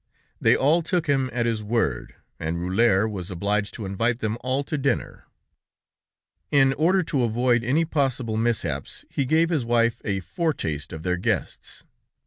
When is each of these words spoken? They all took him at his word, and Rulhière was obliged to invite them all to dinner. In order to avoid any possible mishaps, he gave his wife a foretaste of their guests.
They 0.39 0.55
all 0.55 0.81
took 0.81 1.05
him 1.05 1.29
at 1.31 1.45
his 1.45 1.61
word, 1.61 2.15
and 2.39 2.57
Rulhière 2.57 3.07
was 3.07 3.29
obliged 3.29 3.75
to 3.75 3.85
invite 3.85 4.17
them 4.19 4.35
all 4.41 4.63
to 4.63 4.75
dinner. 4.75 5.25
In 6.49 6.73
order 6.73 7.03
to 7.03 7.21
avoid 7.21 7.63
any 7.63 7.85
possible 7.85 8.35
mishaps, 8.35 9.05
he 9.11 9.25
gave 9.25 9.49
his 9.49 9.63
wife 9.63 10.01
a 10.03 10.19
foretaste 10.19 10.91
of 10.91 11.03
their 11.03 11.17
guests. 11.17 11.83